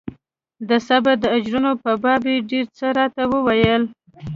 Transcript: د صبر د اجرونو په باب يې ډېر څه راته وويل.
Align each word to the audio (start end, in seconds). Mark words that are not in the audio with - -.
د 0.69 0.71
صبر 0.87 1.15
د 1.23 1.25
اجرونو 1.37 1.71
په 1.83 1.91
باب 2.03 2.23
يې 2.31 2.37
ډېر 2.51 2.65
څه 2.77 2.85
راته 2.97 3.23
وويل. 3.33 3.83